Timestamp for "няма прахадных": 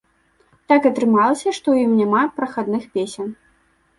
2.01-2.83